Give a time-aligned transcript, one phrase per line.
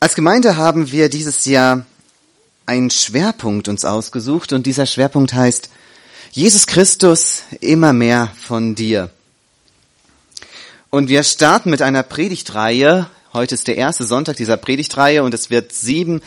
[0.00, 1.84] Als Gemeinde haben wir dieses Jahr
[2.66, 5.70] einen Schwerpunkt uns ausgesucht und dieser Schwerpunkt heißt
[6.30, 9.10] Jesus Christus immer mehr von dir.
[10.90, 13.10] Und wir starten mit einer Predigtreihe.
[13.32, 16.22] Heute ist der erste Sonntag dieser Predigtreihe und es wird sieben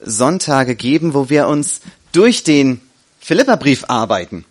[0.00, 1.80] Sonntage geben, wo wir uns
[2.12, 2.80] durch den
[3.18, 4.44] Philipperbrief arbeiten.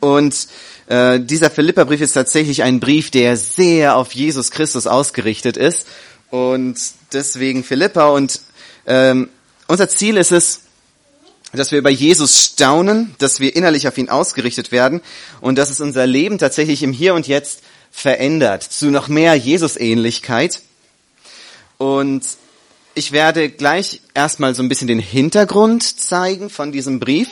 [0.00, 0.48] Und
[0.88, 5.86] äh, dieser Philipperbrief ist tatsächlich ein Brief, der sehr auf Jesus Christus ausgerichtet ist.
[6.32, 6.78] Und
[7.12, 8.08] deswegen Philippa.
[8.08, 8.40] Und
[8.86, 9.28] ähm,
[9.68, 10.60] unser Ziel ist es,
[11.52, 15.02] dass wir über Jesus staunen, dass wir innerlich auf ihn ausgerichtet werden
[15.42, 20.62] und dass es unser Leben tatsächlich im Hier und Jetzt verändert zu noch mehr Jesus-Ähnlichkeit.
[21.76, 22.22] Und
[22.94, 27.28] ich werde gleich erstmal so ein bisschen den Hintergrund zeigen von diesem Brief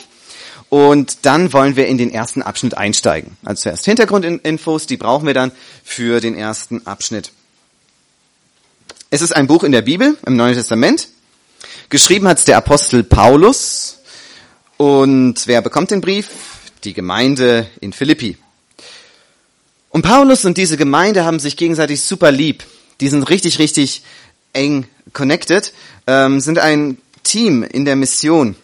[0.69, 3.35] und dann wollen wir in den ersten Abschnitt einsteigen.
[3.43, 5.51] Also zuerst Hintergrundinfos, die brauchen wir dann
[5.83, 7.31] für den ersten Abschnitt.
[9.13, 11.09] Es ist ein Buch in der Bibel, im Neuen Testament.
[11.89, 13.97] Geschrieben hat es der Apostel Paulus.
[14.77, 16.29] Und wer bekommt den Brief?
[16.85, 18.37] Die Gemeinde in Philippi.
[19.89, 22.63] Und Paulus und diese Gemeinde haben sich gegenseitig super lieb.
[23.01, 24.03] Die sind richtig, richtig
[24.53, 25.73] eng connected,
[26.07, 28.55] ähm, sind ein Team in der Mission.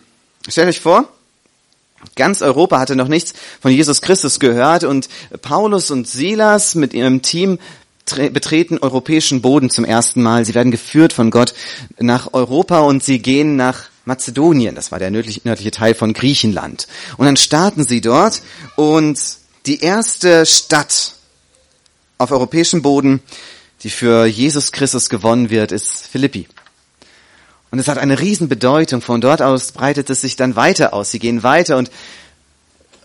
[0.47, 1.09] Stellt euch vor,
[2.15, 5.09] Ganz Europa hatte noch nichts von Jesus Christus gehört und
[5.41, 7.59] Paulus und Silas mit ihrem Team
[8.15, 10.45] betreten europäischen Boden zum ersten Mal.
[10.45, 11.53] Sie werden geführt von Gott
[11.99, 14.75] nach Europa und sie gehen nach Mazedonien.
[14.75, 16.87] Das war der nördliche, Teil von Griechenland.
[17.17, 18.41] Und dann starten sie dort
[18.75, 19.19] und
[19.65, 21.13] die erste Stadt
[22.17, 23.21] auf europäischem Boden,
[23.83, 26.47] die für Jesus Christus gewonnen wird, ist Philippi.
[27.69, 29.01] Und es hat eine Riesenbedeutung.
[29.01, 31.11] Von dort aus breitet es sich dann weiter aus.
[31.11, 31.91] Sie gehen weiter und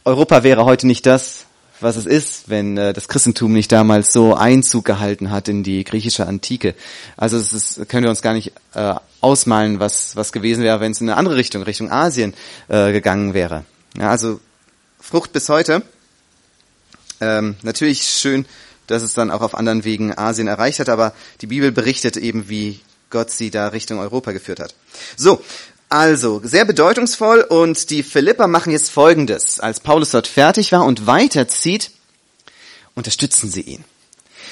[0.05, 1.47] Europa wäre heute nicht das,
[1.83, 5.84] was es ist, wenn äh, das Christentum nicht damals so Einzug gehalten hat in die
[5.84, 6.74] griechische Antike.
[7.16, 10.92] Also es ist, können wir uns gar nicht äh, ausmalen, was, was gewesen wäre, wenn
[10.92, 12.34] es in eine andere Richtung, Richtung Asien
[12.69, 13.64] äh, gegangen wäre.
[13.98, 14.41] Ja, also
[15.00, 15.83] Frucht bis heute.
[17.20, 18.46] Ähm, natürlich schön,
[18.86, 22.48] dass es dann auch auf anderen Wegen Asien erreicht hat, aber die Bibel berichtet eben,
[22.48, 22.80] wie
[23.11, 24.74] Gott sie da Richtung Europa geführt hat.
[25.17, 25.42] So,
[25.92, 29.61] also, sehr bedeutungsvoll und die Philipper machen jetzt Folgendes.
[29.61, 31.91] Als Paulus dort fertig war und weiterzieht,
[32.95, 33.85] unterstützen sie ihn.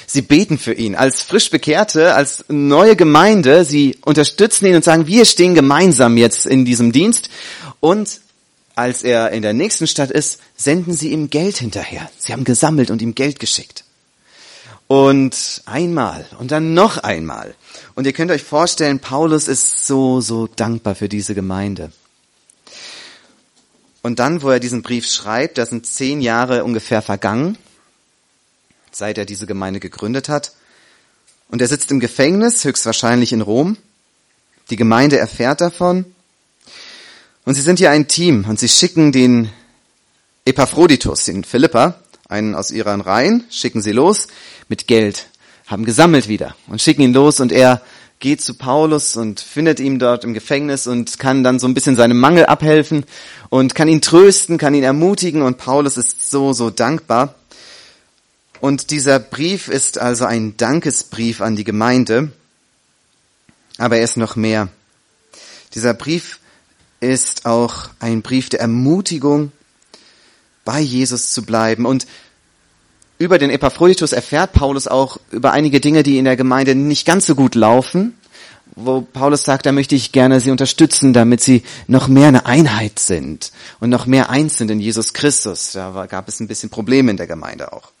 [0.05, 3.65] Sie beten für ihn als frisch Bekehrte, als neue Gemeinde.
[3.65, 7.31] Sie unterstützen ihn und sagen, wir stehen gemeinsam jetzt in diesem Dienst.
[7.79, 8.21] Und
[8.75, 12.07] als er in der nächsten Stadt ist, senden sie ihm Geld hinterher.
[12.19, 13.83] Sie haben gesammelt und ihm Geld geschickt.
[14.85, 17.55] Und einmal und dann noch einmal.
[17.95, 21.91] Und ihr könnt euch vorstellen, Paulus ist so, so dankbar für diese Gemeinde.
[24.01, 27.57] Und dann, wo er diesen Brief schreibt, da sind zehn Jahre ungefähr vergangen,
[28.91, 30.53] seit er diese Gemeinde gegründet hat.
[31.49, 33.77] Und er sitzt im Gefängnis, höchstwahrscheinlich in Rom.
[34.69, 36.05] Die Gemeinde erfährt davon.
[37.45, 39.49] Und sie sind hier ein Team und sie schicken den
[40.45, 44.27] Epaphroditus, den Philippa, einen aus ihren Reihen, schicken sie los
[44.69, 45.27] mit Geld,
[45.71, 47.81] haben gesammelt wieder und schicken ihn los und er
[48.19, 51.95] geht zu Paulus und findet ihn dort im Gefängnis und kann dann so ein bisschen
[51.95, 53.05] seinem Mangel abhelfen
[53.49, 57.35] und kann ihn trösten, kann ihn ermutigen und Paulus ist so, so dankbar.
[58.59, 62.31] Und dieser Brief ist also ein Dankesbrief an die Gemeinde,
[63.79, 64.67] aber er ist noch mehr.
[65.73, 66.39] Dieser Brief
[66.99, 69.51] ist auch ein Brief der Ermutigung,
[70.63, 72.05] bei Jesus zu bleiben und
[73.21, 77.27] über den Epaphroditus erfährt Paulus auch über einige Dinge, die in der Gemeinde nicht ganz
[77.27, 78.17] so gut laufen,
[78.75, 82.97] wo Paulus sagt, da möchte ich gerne sie unterstützen, damit sie noch mehr eine Einheit
[82.97, 85.73] sind und noch mehr eins sind in Jesus Christus.
[85.73, 87.91] Da gab es ein bisschen Probleme in der Gemeinde auch.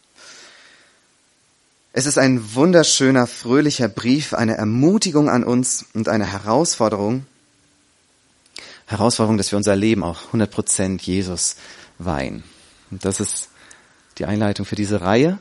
[1.93, 7.27] Es ist ein wunderschöner, fröhlicher Brief, eine Ermutigung an uns und eine Herausforderung.
[8.87, 11.57] Herausforderung, dass wir unser Leben auch 100% Jesus
[11.99, 12.43] weihen.
[12.89, 13.49] Und das ist
[14.21, 15.39] die Einleitung für diese Reihe.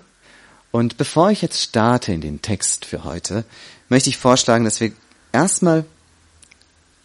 [0.71, 3.45] Und bevor ich jetzt starte in den Text für heute,
[3.89, 4.93] möchte ich vorschlagen, dass wir
[5.33, 5.85] erstmal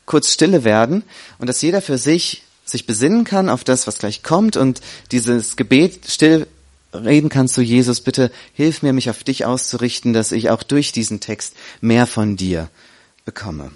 [0.05, 1.03] kurz stille werden
[1.37, 4.81] und dass jeder für sich sich besinnen kann auf das, was gleich kommt und
[5.11, 6.47] dieses Gebet still
[6.93, 8.01] reden kann zu Jesus.
[8.01, 12.37] Bitte hilf mir, mich auf dich auszurichten, dass ich auch durch diesen Text mehr von
[12.37, 12.69] dir
[13.25, 13.71] bekomme.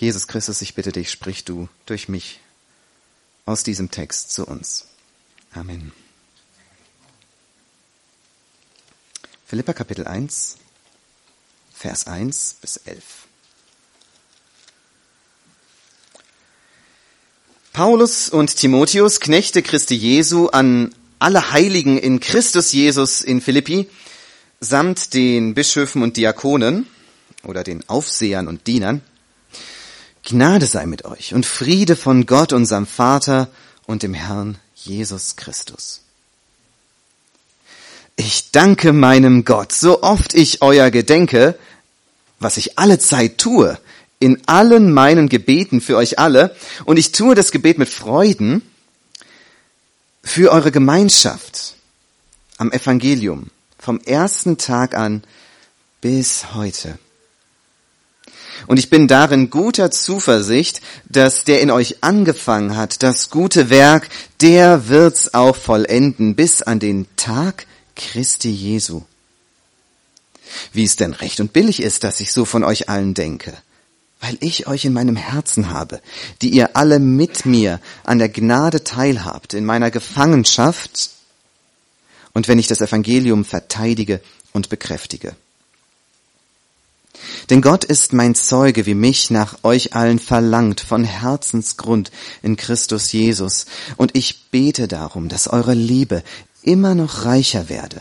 [0.00, 2.40] Jesus Christus, ich bitte dich, sprich du durch mich
[3.46, 4.86] aus diesem Text zu uns.
[5.52, 5.92] Amen.
[9.46, 10.58] Philippa Kapitel 1,
[11.74, 13.02] Vers 1 bis 11.
[17.72, 23.88] Paulus und Timotheus, Knechte Christi Jesu, an alle Heiligen in Christus Jesus in Philippi,
[24.60, 26.86] samt den Bischöfen und Diakonen
[27.44, 29.00] oder den Aufsehern und Dienern.
[30.28, 33.48] Gnade sei mit euch und Friede von Gott, unserem Vater
[33.86, 36.02] und dem Herrn Jesus Christus.
[38.16, 41.58] Ich danke meinem Gott, so oft ich euer gedenke,
[42.40, 43.78] was ich alle Zeit tue,
[44.18, 46.54] in allen meinen Gebeten für euch alle,
[46.84, 48.60] und ich tue das Gebet mit Freuden
[50.22, 51.74] für eure Gemeinschaft
[52.58, 53.46] am Evangelium
[53.78, 55.22] vom ersten Tag an
[56.02, 56.98] bis heute.
[58.68, 64.10] Und ich bin darin guter Zuversicht, dass der in euch angefangen hat, das gute Werk,
[64.42, 67.66] der wird's auch vollenden bis an den Tag
[67.96, 69.02] Christi Jesu.
[70.74, 73.54] Wie es denn recht und billig ist, dass ich so von euch allen denke,
[74.20, 76.02] weil ich euch in meinem Herzen habe,
[76.42, 81.08] die ihr alle mit mir an der Gnade teilhabt, in meiner Gefangenschaft
[82.34, 84.20] und wenn ich das Evangelium verteidige
[84.52, 85.34] und bekräftige.
[87.50, 92.10] Denn Gott ist mein Zeuge, wie mich nach euch allen verlangt, von Herzensgrund
[92.42, 93.66] in Christus Jesus.
[93.96, 96.22] Und ich bete darum, dass eure Liebe
[96.62, 98.00] immer noch reicher werde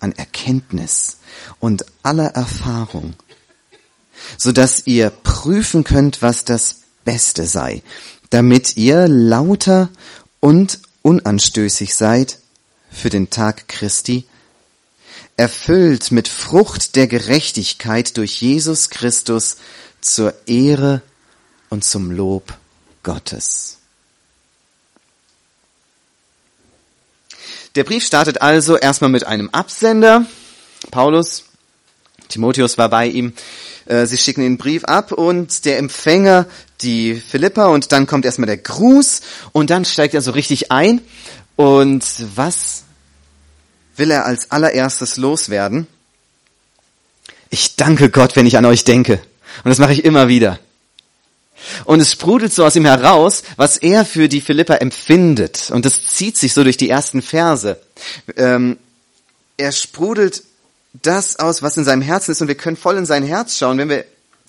[0.00, 1.18] an Erkenntnis
[1.60, 3.14] und aller Erfahrung,
[4.36, 7.82] so dass ihr prüfen könnt, was das Beste sei,
[8.30, 9.88] damit ihr lauter
[10.40, 12.38] und unanstößig seid
[12.90, 14.24] für den Tag Christi,
[15.38, 19.56] erfüllt mit Frucht der Gerechtigkeit durch Jesus Christus
[20.00, 21.00] zur Ehre
[21.70, 22.52] und zum Lob
[23.04, 23.78] Gottes.
[27.76, 30.26] Der Brief startet also erstmal mit einem Absender,
[30.90, 31.44] Paulus.
[32.28, 33.32] Timotheus war bei ihm.
[33.86, 36.46] Äh, sie schicken den Brief ab und der Empfänger,
[36.82, 39.20] die Philippa, und dann kommt erstmal der Gruß
[39.52, 41.00] und dann steigt er so richtig ein.
[41.54, 42.82] Und was
[43.98, 45.86] will er als allererstes loswerden?
[47.50, 49.20] Ich danke Gott, wenn ich an euch denke.
[49.64, 50.58] Und das mache ich immer wieder.
[51.84, 55.70] Und es sprudelt so aus ihm heraus, was er für die Philippa empfindet.
[55.70, 57.80] Und das zieht sich so durch die ersten Verse.
[58.36, 58.78] Ähm,
[59.56, 60.44] er sprudelt
[61.02, 62.40] das aus, was in seinem Herzen ist.
[62.40, 63.78] Und wir können voll in sein Herz schauen.
[63.78, 64.04] Wenn wir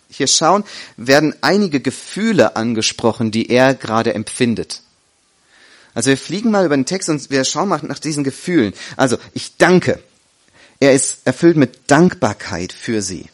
[0.09, 0.63] hier schauen,
[0.97, 4.81] werden einige Gefühle angesprochen, die er gerade empfindet.
[5.94, 8.74] Also wir fliegen mal über den Text und wir schauen mal nach diesen Gefühlen.
[8.95, 10.01] Also ich danke.
[10.80, 13.25] Er ist erfüllt mit Dankbarkeit für sie.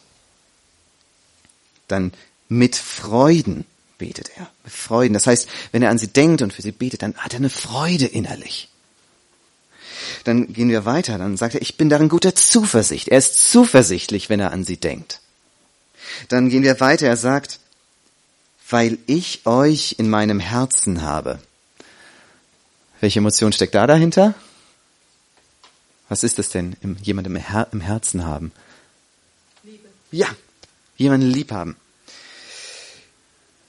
[1.88, 2.12] Dann
[2.48, 3.64] mit Freuden
[3.98, 4.50] betet er.
[4.64, 5.14] Mit Freuden.
[5.14, 7.50] Das heißt, wenn er an sie denkt und für sie betet, dann hat er eine
[7.50, 8.68] Freude innerlich.
[10.24, 11.18] Dann gehen wir weiter.
[11.18, 13.08] Dann sagt er, ich bin darin guter Zuversicht.
[13.08, 15.20] Er ist zuversichtlich, wenn er an sie denkt.
[16.28, 17.06] Dann gehen wir weiter.
[17.06, 17.60] Er sagt,
[18.68, 21.38] weil ich euch in meinem Herzen habe.
[23.00, 24.34] Welche Emotion steckt da dahinter?
[26.08, 28.52] Was ist das denn, jemandem im Herzen haben?
[29.64, 29.88] Liebe.
[30.12, 30.28] Ja,
[30.96, 31.76] jemanden lieb haben.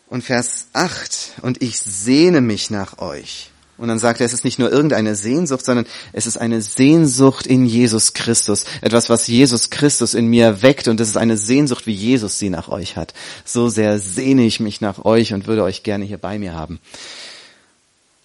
[0.07, 3.51] Und Vers 8, und ich sehne mich nach euch.
[3.77, 7.45] Und dann sagt er, es ist nicht nur irgendeine Sehnsucht, sondern es ist eine Sehnsucht
[7.45, 8.65] in Jesus Christus.
[8.81, 12.49] Etwas, was Jesus Christus in mir weckt und es ist eine Sehnsucht, wie Jesus sie
[12.49, 13.13] nach euch hat.
[13.45, 16.79] So sehr sehne ich mich nach euch und würde euch gerne hier bei mir haben.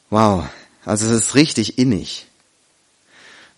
[0.09, 0.45] Wow.
[0.85, 2.27] Also es ist richtig innig.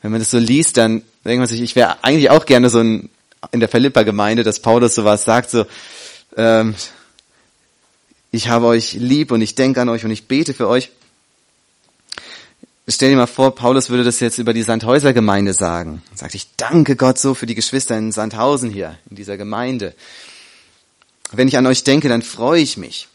[0.02, 2.80] Wenn man das so liest, dann denkt man sich, ich wäre eigentlich auch gerne so
[2.80, 3.08] ein,
[3.52, 5.64] in der Philippa-Gemeinde, dass Paulus sowas sagt, so,
[6.36, 6.74] ähm,
[8.30, 10.90] ich habe euch lieb und ich denke an euch und ich bete für euch.
[12.86, 16.02] Stell dir mal vor, Paulus würde das jetzt über die Sandhäuser Gemeinde sagen.
[16.14, 19.94] Sagt, ich danke Gott so für die Geschwister in Sandhausen hier, in dieser Gemeinde.
[21.32, 23.08] Wenn ich an euch denke, dann freue ich mich.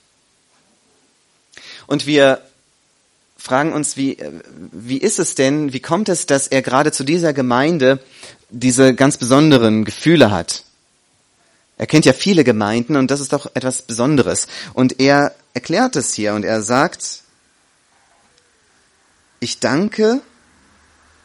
[1.86, 2.42] Und wir
[3.50, 4.16] fragen uns, wie,
[4.72, 8.00] wie ist es denn, wie kommt es, dass er gerade zu dieser Gemeinde
[8.52, 10.66] diese ganz besonderen Gefühle hat?
[11.76, 14.46] Er kennt ja viele Gemeinden und das ist doch etwas Besonderes.
[14.76, 17.24] Und er erklärt es hier und er sagt,
[19.40, 20.22] ich danke,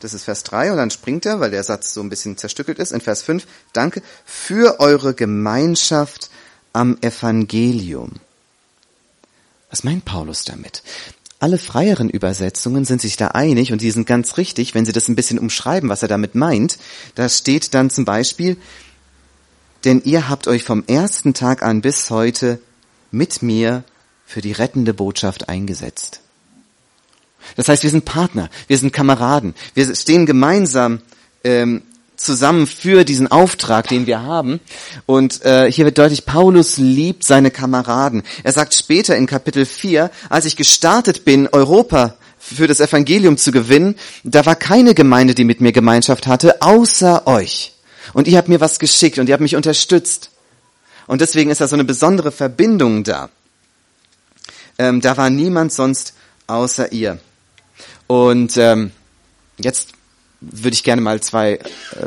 [0.01, 2.79] das ist Vers 3 und dann springt er, weil der Satz so ein bisschen zerstückelt
[2.79, 6.31] ist, in Vers 5, danke für eure Gemeinschaft
[6.73, 8.13] am Evangelium.
[9.69, 10.85] Was meint Paulus damit?
[11.45, 15.09] Alle freieren Übersetzungen sind sich da einig und die sind ganz richtig, wenn sie das
[15.09, 16.79] ein bisschen umschreiben, was er damit meint.
[17.17, 18.57] Da steht dann zum Beispiel,
[19.85, 22.61] denn ihr habt euch vom ersten Tag an bis heute
[23.11, 23.85] mit mir
[24.25, 26.21] für die rettende Botschaft eingesetzt.
[27.57, 31.03] Das heißt, wir sind Partner, wir sind Kameraden, wir stehen gemeinsam
[31.45, 31.83] ähm,
[32.17, 34.61] zusammen für diesen Auftrag, den wir haben.
[35.07, 38.23] Und äh, hier wird deutlich, Paulus liebt seine Kameraden.
[38.43, 43.53] Er sagt später in Kapitel 4, als ich gestartet bin, Europa für das Evangelium zu
[43.53, 47.75] gewinnen, da war keine Gemeinde, die mit mir Gemeinschaft hatte, außer euch.
[48.13, 50.31] Und ihr habt mir was geschickt und ihr habt mich unterstützt.
[51.07, 53.31] Und deswegen ist da so eine besondere Verbindung da.
[54.79, 56.15] Ähm, da war niemand sonst
[56.47, 57.19] außer ihr.
[58.07, 58.91] Und ähm,
[59.59, 59.93] jetzt
[60.51, 61.61] würde ich gerne mal zwei äh,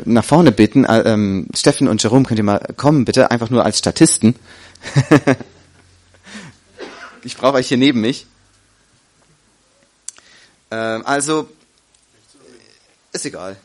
[0.04, 0.84] nach vorne bitten.
[0.84, 4.34] Äh, ähm, Steffen und Jerome, könnt ihr mal kommen, bitte, einfach nur als Statisten.
[7.24, 8.26] ich brauche euch hier neben mich.
[10.70, 11.48] Ähm, also,
[13.12, 13.56] ist egal.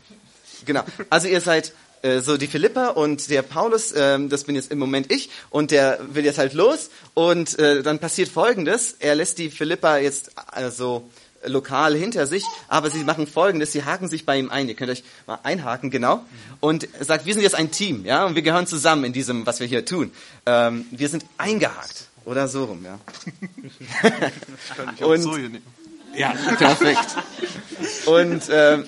[0.66, 0.84] Genau.
[1.10, 4.80] Also ihr seid äh, so die Philippa und der Paulus, ähm, das bin jetzt im
[4.80, 8.96] Moment ich, und der will jetzt halt los und äh, dann passiert Folgendes.
[9.00, 11.10] Er lässt die Philippa jetzt also
[11.46, 14.68] lokal hinter sich, aber sie machen folgendes, sie haken sich bei ihm ein.
[14.68, 16.24] Ihr könnt euch mal einhaken, genau.
[16.60, 19.60] Und sagt, wir sind jetzt ein Team, ja, und wir gehören zusammen in diesem, was
[19.60, 20.12] wir hier tun.
[20.46, 22.08] Ähm, wir sind eingehakt.
[22.26, 23.00] Oder so rum, ja.
[24.76, 25.66] Kann ich auch Und- so hier nehmen.
[26.16, 27.18] Ja, perfekt.
[28.06, 28.86] Und, ähm,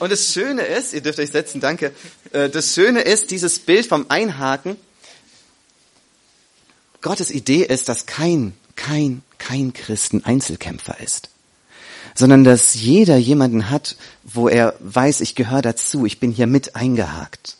[0.00, 1.92] und das Schöne ist, ihr dürft euch setzen, danke.
[2.32, 4.76] Äh, das Schöne ist, dieses Bild vom Einhaken,
[7.00, 11.28] Gottes Idee ist, dass kein, kein, kein Christen Einzelkämpfer ist,
[12.14, 16.76] sondern dass jeder jemanden hat, wo er weiß, ich gehöre dazu, ich bin hier mit
[16.76, 17.56] eingehakt.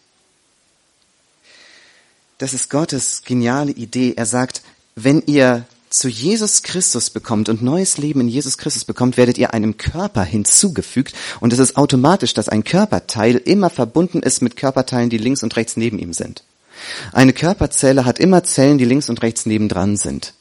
[2.38, 4.14] Das ist Gottes geniale Idee.
[4.16, 4.62] Er sagt,
[4.96, 9.54] wenn ihr zu Jesus Christus bekommt und neues Leben in Jesus Christus bekommt, werdet ihr
[9.54, 11.14] einem Körper hinzugefügt.
[11.40, 15.54] Und es ist automatisch, dass ein Körperteil immer verbunden ist mit Körperteilen, die links und
[15.56, 16.42] rechts neben ihm sind.
[17.12, 20.34] Eine Körperzelle hat immer Zellen, die links und rechts nebendran sind.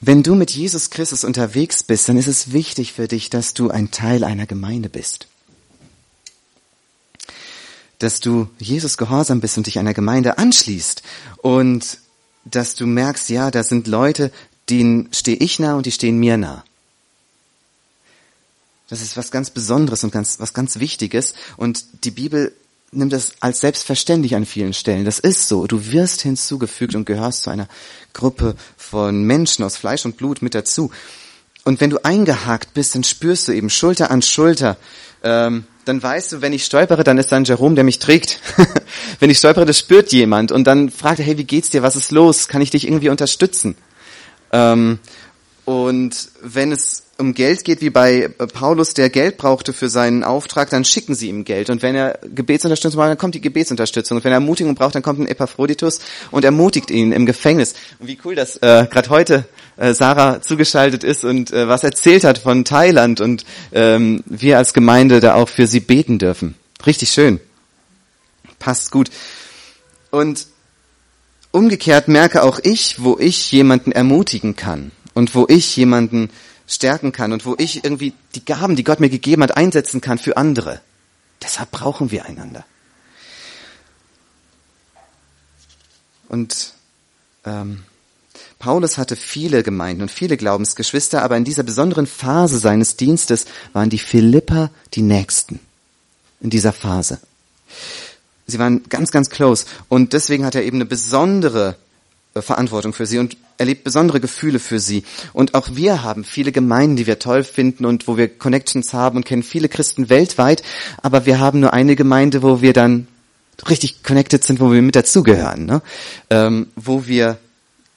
[0.00, 3.70] Wenn du mit Jesus Christus unterwegs bist, dann ist es wichtig für dich, dass du
[3.70, 5.26] ein Teil einer Gemeinde bist.
[7.98, 11.02] Dass du Jesus gehorsam bist und dich einer Gemeinde anschließt
[11.38, 11.98] und
[12.44, 14.30] dass du merkst, ja, da sind Leute,
[14.70, 16.64] denen stehe ich nah und die stehen mir nah.
[18.88, 21.34] Das ist was ganz Besonderes und ganz, was ganz Wichtiges.
[21.56, 22.54] Und die Bibel
[22.90, 25.04] nimmt das als selbstverständlich an vielen Stellen.
[25.04, 25.66] Das ist so.
[25.66, 27.68] Du wirst hinzugefügt und gehörst zu einer
[28.12, 30.90] Gruppe von Menschen aus Fleisch und Blut mit dazu.
[31.64, 34.76] Und wenn du eingehakt bist, dann spürst du eben Schulter an Schulter.
[35.22, 38.40] Ähm, dann weißt du, wenn ich stolpere, dann ist dann Jerome, der mich trägt.
[39.20, 40.52] wenn ich stolpere, das spürt jemand.
[40.52, 41.82] Und dann fragt er, hey, wie geht's dir?
[41.82, 42.48] Was ist los?
[42.48, 43.74] Kann ich dich irgendwie unterstützen?
[44.52, 44.98] Ähm,
[45.64, 50.70] und wenn es um Geld geht, wie bei Paulus, der Geld brauchte für seinen Auftrag,
[50.70, 51.68] dann schicken sie ihm Geld.
[51.68, 54.18] Und wenn er Gebetsunterstützung braucht, dann kommt die Gebetsunterstützung.
[54.18, 55.98] Und wenn er Ermutigung braucht, dann kommt ein Epaphroditus
[56.30, 57.74] und ermutigt ihn im Gefängnis.
[57.98, 59.44] Und wie cool, dass äh, gerade heute
[59.76, 64.72] äh, Sarah zugeschaltet ist und äh, was erzählt hat von Thailand und ähm, wir als
[64.72, 66.54] Gemeinde da auch für sie beten dürfen.
[66.86, 67.40] Richtig schön.
[68.60, 69.10] Passt gut.
[70.10, 70.46] Und
[71.50, 76.30] umgekehrt merke auch ich, wo ich jemanden ermutigen kann und wo ich jemanden
[76.68, 80.18] stärken kann und wo ich irgendwie die Gaben, die Gott mir gegeben hat, einsetzen kann
[80.18, 80.80] für andere.
[81.42, 82.64] Deshalb brauchen wir einander.
[86.28, 86.74] Und
[87.44, 87.84] ähm,
[88.58, 93.88] Paulus hatte viele Gemeinden und viele Glaubensgeschwister, aber in dieser besonderen Phase seines Dienstes waren
[93.88, 95.60] die Philipper die Nächsten.
[96.40, 97.18] In dieser Phase.
[98.46, 99.64] Sie waren ganz, ganz close.
[99.88, 101.76] Und deswegen hat er eben eine besondere
[102.34, 105.02] äh, Verantwortung für sie und erlebt besondere Gefühle für sie.
[105.32, 109.16] Und auch wir haben viele Gemeinden, die wir toll finden und wo wir Connections haben
[109.16, 110.62] und kennen viele Christen weltweit,
[111.02, 113.08] aber wir haben nur eine Gemeinde, wo wir dann
[113.68, 115.82] richtig connected sind, wo wir mit dazugehören, ne?
[116.30, 117.38] ähm, wo wir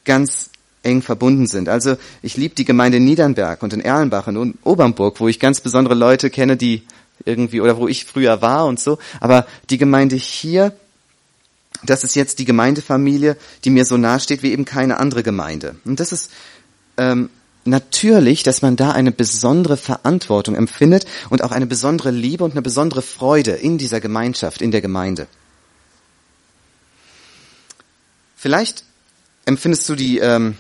[0.04, 0.50] ganz
[0.84, 1.70] eng verbunden sind.
[1.70, 5.62] Also ich liebe die Gemeinde in Niedernberg und in Erlenbach und Obernburg, wo ich ganz
[5.62, 6.84] besondere Leute kenne, die
[7.26, 8.98] irgendwie oder wo ich früher war und so.
[9.20, 10.74] Aber die Gemeinde hier,
[11.84, 15.76] das ist jetzt die Gemeindefamilie, die mir so nahe steht wie eben keine andere Gemeinde.
[15.86, 16.32] Und das ist
[16.98, 17.30] ähm,
[17.66, 22.62] natürlich, dass man da eine besondere Verantwortung empfindet und auch eine besondere Liebe und eine
[22.62, 25.28] besondere Freude in dieser Gemeinschaft, in der Gemeinde.
[28.36, 28.84] Vielleicht
[29.46, 30.56] empfindest du die, ähm,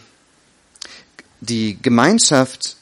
[1.40, 2.78] die Gemeinschaft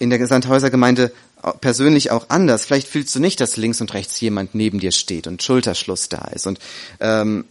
[0.00, 1.12] in der Sandhäuser Gemeinde
[1.60, 2.64] persönlich auch anders.
[2.64, 6.28] Vielleicht fühlst du nicht, dass links und rechts jemand neben dir steht und Schulterschluss da
[6.34, 6.58] ist und
[7.00, 7.44] ähm,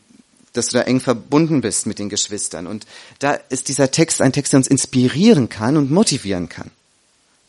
[0.53, 2.67] dass du da eng verbunden bist mit den Geschwistern.
[2.67, 2.85] Und
[3.19, 6.71] da ist dieser Text ein Text, der uns inspirieren kann und motivieren kann.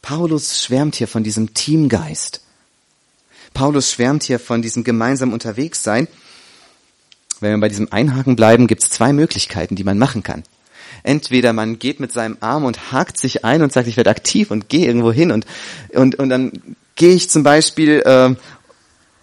[0.03, 2.41] Paulus schwärmt hier von diesem Teamgeist.
[3.55, 6.09] Paulus schwärmt hier von diesem gemeinsam Unterwegssein.
[7.41, 10.45] Wenn wir bei diesem Einhaken bleiben, gibt es zwei Möglichkeiten, die man machen kann.
[11.03, 14.51] Entweder man geht mit seinem Arm und hakt sich ein und sagt, ich werde aktiv
[14.51, 15.47] und gehe irgendwo hin und,
[15.95, 16.53] und, und dann
[16.95, 18.35] gehe ich zum Beispiel äh,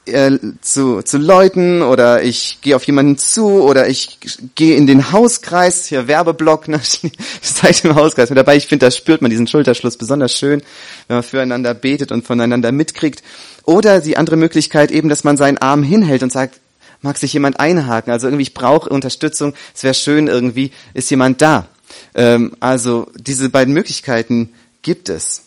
[0.08, 4.20] äh, zu, zu Leuten oder ich gehe auf jemanden zu oder ich
[4.56, 6.80] gehe in den Hauskreis, hier Werbeblock, ne,
[7.42, 8.56] seid im Hauskreis mit dabei.
[8.56, 10.62] Ich finde, da spürt man diesen Schulterschluss besonders schön,
[11.08, 13.22] wenn man füreinander betet und voneinander mitkriegt.
[13.64, 16.60] Oder die andere Möglichkeit eben, dass man seinen Arm hinhält und sagt,
[17.02, 18.12] mag sich jemand einhaken?
[18.12, 21.68] Also irgendwie, ich brauche Unterstützung, es wäre schön irgendwie, ist jemand da?
[22.16, 25.44] Ähm, also diese beiden Möglichkeiten gibt es.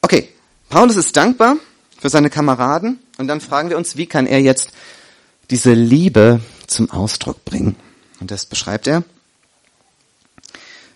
[0.00, 0.28] Okay,
[0.68, 1.56] Paulus ist dankbar
[1.98, 4.72] für seine Kameraden und dann fragen wir uns, wie kann er jetzt
[5.50, 7.76] diese Liebe zum Ausdruck bringen?
[8.20, 9.04] Und das beschreibt er.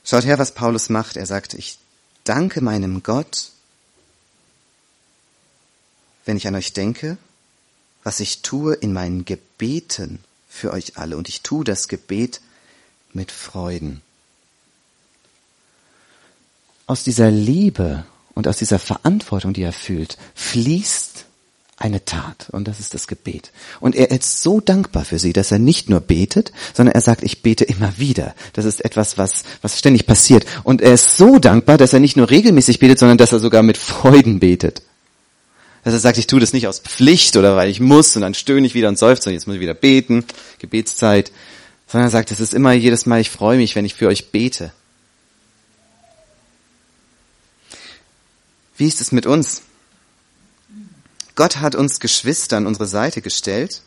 [0.04, 1.16] Schaut her, was Paulus macht.
[1.16, 1.78] Er sagt, ich
[2.24, 3.50] danke meinem Gott,
[6.24, 7.18] wenn ich an euch denke,
[8.08, 11.18] was ich tue in meinen Gebeten für euch alle.
[11.18, 12.40] Und ich tue das Gebet
[13.12, 14.00] mit Freuden.
[16.86, 21.26] Aus dieser Liebe und aus dieser Verantwortung, die er fühlt, fließt
[21.76, 23.52] eine Tat und das ist das Gebet.
[23.78, 27.22] Und er ist so dankbar für sie, dass er nicht nur betet, sondern er sagt,
[27.22, 28.34] ich bete immer wieder.
[28.54, 30.46] Das ist etwas, was, was ständig passiert.
[30.64, 33.62] Und er ist so dankbar, dass er nicht nur regelmäßig betet, sondern dass er sogar
[33.62, 34.80] mit Freuden betet.
[35.88, 38.34] Dass er sagt, ich tue das nicht aus Pflicht oder weil ich muss und dann
[38.34, 40.22] stöhne ich wieder und seufze und jetzt muss ich wieder beten,
[40.58, 41.32] Gebetszeit,
[41.86, 44.30] sondern er sagt, es ist immer jedes Mal, ich freue mich, wenn ich für euch
[44.30, 44.70] bete.
[48.76, 49.62] Wie ist es mit uns?
[51.36, 53.80] Gott hat uns Geschwister an unsere Seite gestellt.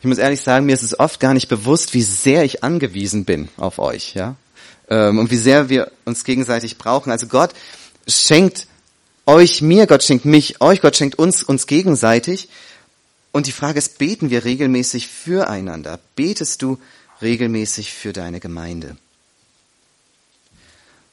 [0.00, 3.24] Ich muss ehrlich sagen, mir ist es oft gar nicht bewusst, wie sehr ich angewiesen
[3.24, 4.34] bin auf euch, ja,
[4.88, 7.12] ähm, und wie sehr wir uns gegenseitig brauchen.
[7.12, 7.52] Also Gott
[8.08, 8.66] schenkt
[9.30, 12.48] euch mir, Gott schenkt mich, euch, Gott schenkt uns, uns gegenseitig.
[13.30, 16.00] Und die Frage ist, beten wir regelmäßig füreinander?
[16.16, 16.78] Betest du
[17.22, 18.96] regelmäßig für deine Gemeinde?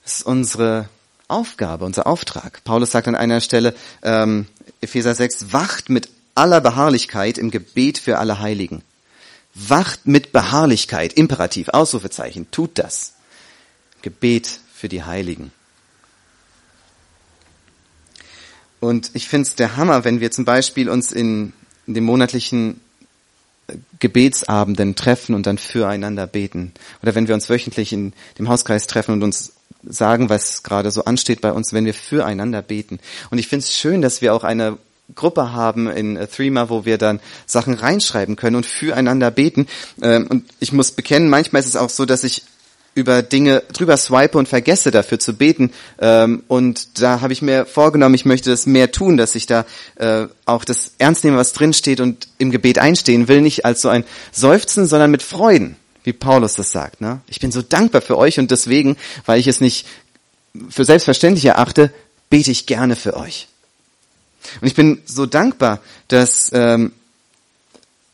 [0.03, 0.89] Das ist unsere
[1.27, 2.63] Aufgabe, unser Auftrag.
[2.63, 4.47] Paulus sagt an einer Stelle, ähm,
[4.81, 8.81] Epheser 6, wacht mit aller Beharrlichkeit im Gebet für alle Heiligen.
[9.53, 13.13] Wacht mit Beharrlichkeit, Imperativ, Ausrufezeichen, tut das.
[14.01, 15.51] Gebet für die Heiligen.
[18.79, 21.53] Und ich finde es der Hammer, wenn wir zum Beispiel uns in,
[21.87, 22.79] in den monatlichen
[23.99, 26.73] Gebetsabenden treffen und dann füreinander beten.
[27.01, 31.05] Oder wenn wir uns wöchentlich in dem Hauskreis treffen und uns sagen, was gerade so
[31.05, 32.99] ansteht bei uns, wenn wir füreinander beten.
[33.29, 34.77] Und ich finde es schön, dass wir auch eine
[35.15, 39.67] Gruppe haben in äh, Threema, wo wir dann Sachen reinschreiben können und füreinander beten.
[40.01, 42.43] Ähm, und ich muss bekennen, manchmal ist es auch so, dass ich
[42.97, 45.71] über Dinge drüber swipe und vergesse dafür zu beten.
[45.99, 49.65] Ähm, und da habe ich mir vorgenommen, ich möchte das mehr tun, dass ich da
[49.95, 53.81] äh, auch das ernst nehme, was drin steht und im Gebet einstehen will, nicht als
[53.81, 57.01] so ein Seufzen, sondern mit Freuden wie Paulus das sagt.
[57.01, 57.19] Ne?
[57.27, 59.85] Ich bin so dankbar für euch und deswegen, weil ich es nicht
[60.69, 61.91] für selbstverständlich erachte,
[62.29, 63.49] bete ich gerne für euch.
[64.61, 66.93] Und ich bin so dankbar, dass ähm,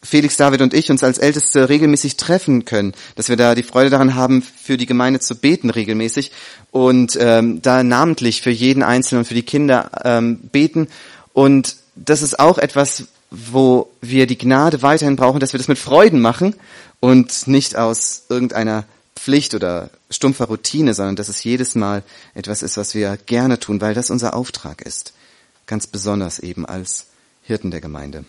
[0.03, 3.89] Felix, David und ich uns als Älteste regelmäßig treffen können, dass wir da die Freude
[3.89, 6.31] daran haben, für die Gemeinde zu beten regelmäßig
[6.71, 10.89] und ähm, da namentlich für jeden Einzelnen und für die Kinder ähm, beten.
[11.31, 15.79] Und das ist auch etwas, wo wir die Gnade weiterhin brauchen, dass wir das mit
[15.79, 16.55] Freuden machen
[16.99, 18.83] und nicht aus irgendeiner
[19.15, 23.79] Pflicht oder stumpfer Routine, sondern dass es jedes Mal etwas ist, was wir gerne tun,
[23.79, 25.13] weil das unser Auftrag ist.
[25.65, 27.05] Ganz besonders eben als
[27.41, 28.25] Hirten der Gemeinde.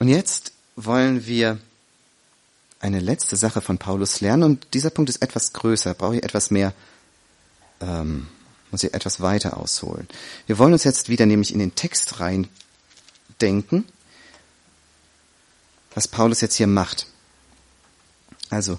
[0.00, 1.58] Und jetzt wollen wir
[2.80, 6.50] eine letzte Sache von Paulus lernen und dieser Punkt ist etwas größer, brauche ich etwas
[6.50, 6.72] mehr,
[7.80, 8.26] ähm,
[8.72, 10.08] muss ich etwas weiter ausholen.
[10.48, 12.48] Wir wollen uns jetzt wieder nämlich in den Text rein
[13.40, 13.84] denken
[15.94, 17.06] was Paulus jetzt hier macht.
[18.48, 18.78] Also,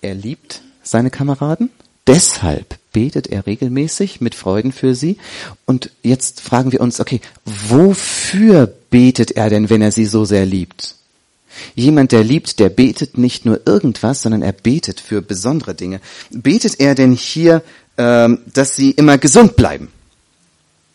[0.00, 1.70] er liebt seine Kameraden,
[2.06, 5.16] deshalb betet er regelmäßig mit Freuden für sie.
[5.66, 10.46] Und jetzt fragen wir uns, okay, wofür betet er denn, wenn er sie so sehr
[10.46, 10.96] liebt?
[11.74, 16.00] Jemand, der liebt, der betet nicht nur irgendwas, sondern er betet für besondere Dinge.
[16.30, 17.62] Betet er denn hier,
[17.98, 19.88] ähm, dass sie immer gesund bleiben?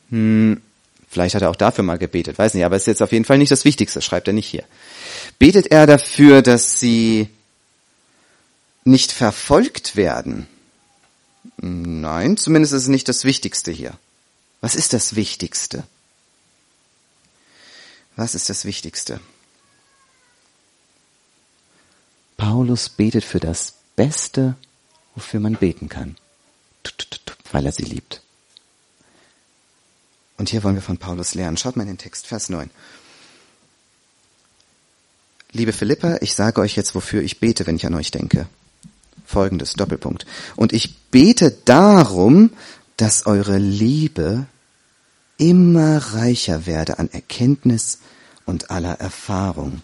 [0.09, 0.61] Hm,
[1.09, 3.25] vielleicht hat er auch dafür mal gebetet, weiß nicht, aber es ist jetzt auf jeden
[3.25, 4.63] Fall nicht das Wichtigste, schreibt er nicht hier.
[5.37, 7.29] Betet er dafür, dass sie
[8.83, 10.47] nicht verfolgt werden?
[11.57, 13.97] Nein, zumindest ist es nicht das Wichtigste hier.
[14.61, 15.83] Was ist das Wichtigste?
[18.15, 19.19] Was ist das Wichtigste?
[22.37, 24.55] Paulus betet für das Beste,
[25.15, 26.15] wofür man beten kann,
[27.51, 28.21] weil er sie liebt.
[30.37, 31.57] Und hier wollen wir von Paulus lernen.
[31.57, 32.69] Schaut mal in den Text, Vers 9.
[35.51, 38.47] Liebe Philippa, ich sage euch jetzt, wofür ich bete, wenn ich an euch denke.
[39.27, 40.25] Folgendes, Doppelpunkt.
[40.55, 42.51] Und ich bete darum,
[42.95, 44.45] dass eure Liebe
[45.37, 47.99] immer reicher werde an Erkenntnis
[48.45, 49.81] und aller Erfahrung.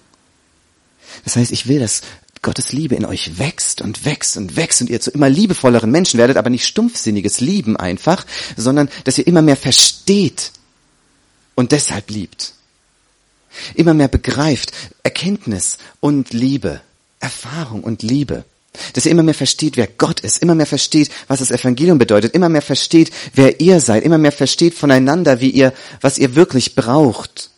[1.25, 2.01] Das heißt, ich will, dass
[2.41, 6.17] Gottes Liebe in euch wächst und wächst und wächst und ihr zu immer liebevolleren Menschen
[6.17, 8.25] werdet, aber nicht stumpfsinniges Lieben einfach,
[8.58, 10.51] sondern dass ihr immer mehr versteht
[11.56, 12.53] und deshalb liebt.
[13.75, 14.71] Immer mehr begreift
[15.03, 16.82] Erkenntnis und Liebe,
[17.19, 18.45] Erfahrung und Liebe.
[18.93, 22.33] Dass ihr immer mehr versteht, wer Gott ist, immer mehr versteht, was das Evangelium bedeutet,
[22.33, 26.75] immer mehr versteht, wer ihr seid, immer mehr versteht voneinander, wie ihr, was ihr wirklich
[26.75, 27.51] braucht.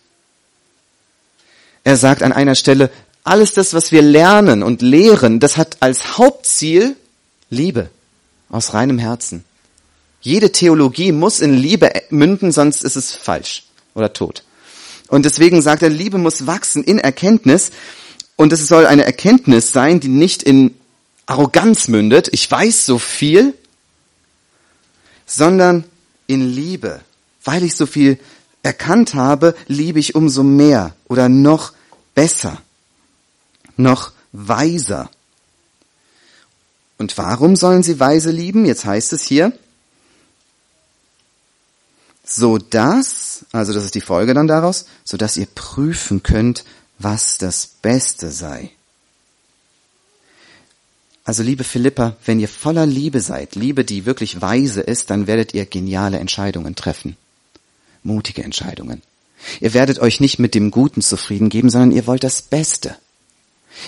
[1.84, 2.89] Er sagt an einer Stelle,
[3.23, 6.95] alles das, was wir lernen und lehren, das hat als Hauptziel
[7.49, 7.89] Liebe
[8.49, 9.43] aus reinem Herzen.
[10.21, 14.43] Jede Theologie muss in Liebe münden, sonst ist es falsch oder tot.
[15.08, 17.71] Und deswegen sagt er, Liebe muss wachsen in Erkenntnis.
[18.36, 20.75] Und es soll eine Erkenntnis sein, die nicht in
[21.25, 23.53] Arroganz mündet, ich weiß so viel,
[25.25, 25.83] sondern
[26.27, 27.01] in Liebe.
[27.43, 28.19] Weil ich so viel
[28.63, 31.73] erkannt habe, liebe ich umso mehr oder noch
[32.13, 32.61] besser,
[33.77, 35.09] noch weiser.
[36.97, 38.65] Und warum sollen sie weise lieben?
[38.65, 39.51] Jetzt heißt es hier,
[42.23, 46.65] so dass, also das ist die Folge dann daraus, so dass ihr prüfen könnt,
[46.97, 48.71] was das Beste sei.
[51.25, 55.55] Also liebe Philippa, wenn ihr voller Liebe seid, Liebe, die wirklich weise ist, dann werdet
[55.55, 57.17] ihr geniale Entscheidungen treffen.
[58.03, 59.01] Mutige Entscheidungen.
[59.59, 62.95] Ihr werdet euch nicht mit dem Guten zufrieden geben, sondern ihr wollt das Beste.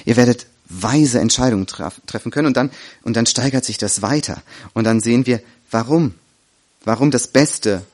[0.04, 2.72] Ihr werdet weise Entscheidungen treffen können und dann,
[3.04, 4.42] und dann steigert sich das weiter.
[4.74, 6.16] Und dann sehen wir, warum,
[6.84, 7.86] warum das Beste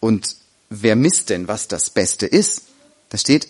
[0.00, 0.36] und
[0.68, 2.62] wer misst denn, was das Beste ist?
[3.08, 3.46] Da steht,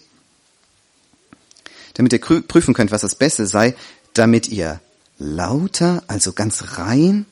[1.95, 3.75] damit ihr prüfen könnt, was das Beste sei,
[4.13, 4.81] damit ihr
[5.21, 7.27] lauter, also ganz rein,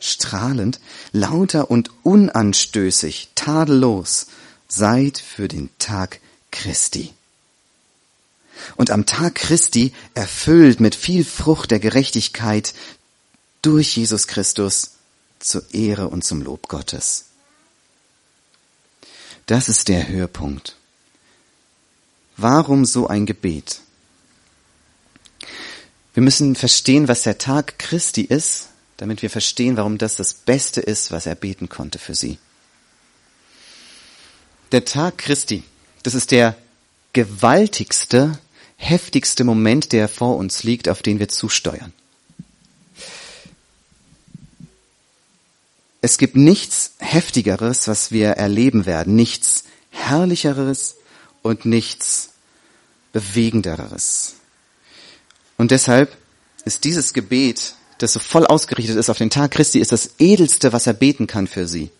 [0.00, 0.80] strahlend,
[1.12, 4.28] lauter und unanstößig, tadellos
[4.68, 6.20] seid für den Tag
[6.50, 7.12] Christi.
[8.76, 12.72] Und am Tag Christi erfüllt mit viel Frucht der Gerechtigkeit
[13.62, 14.92] durch Jesus Christus
[15.40, 17.26] zur Ehre und zum Lob Gottes.
[19.46, 20.76] Das ist der Höhepunkt.
[22.36, 23.80] Warum so ein Gebet?
[26.14, 30.80] Wir müssen verstehen, was der Tag Christi ist, damit wir verstehen, warum das das Beste
[30.80, 32.38] ist, was er beten konnte für sie.
[34.70, 35.64] Der Tag Christi,
[36.04, 36.56] das ist der
[37.12, 38.38] gewaltigste,
[38.76, 41.92] heftigste Moment, der vor uns liegt, auf den wir zusteuern.
[46.00, 50.96] Es gibt nichts Heftigeres, was wir erleben werden, nichts Herrlicheres
[51.42, 52.30] und nichts
[53.12, 54.34] Bewegenderes.
[55.56, 56.16] Und deshalb
[56.64, 60.72] ist dieses Gebet, das so voll ausgerichtet ist auf den Tag Christi, ist das edelste,
[60.72, 61.90] was er beten kann für sie.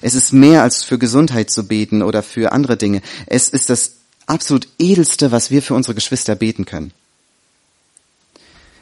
[0.00, 3.02] Es ist mehr als für Gesundheit zu beten oder für andere Dinge.
[3.26, 3.92] Es ist das
[4.26, 6.92] absolut edelste, was wir für unsere Geschwister beten können.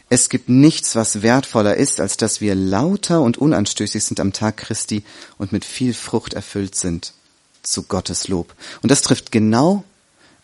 [0.09, 4.59] Es gibt nichts, was wertvoller ist, als dass wir lauter und unanstößig sind am Tag
[4.59, 5.05] Christi
[5.38, 7.14] und mit viel Frucht erfüllt sind
[7.62, 8.55] zu Gottes Lob.
[8.83, 9.85] Und das trifft genau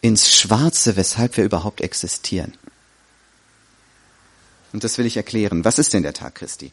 [0.00, 2.54] ins Schwarze, weshalb wir überhaupt existieren.
[4.79, 5.64] Und das will ich erklären.
[5.64, 6.71] Was ist denn der Tag Christi?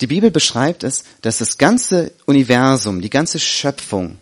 [0.00, 4.16] Die Bibel beschreibt es, dass das ganze Universum, die ganze Schöpfung,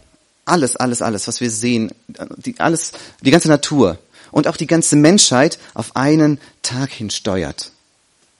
[0.44, 1.92] alles, alles, alles, was wir sehen,
[2.36, 3.96] die, alles, die ganze Natur,
[4.32, 7.70] und auch die ganze Menschheit auf einen Tag hin steuert.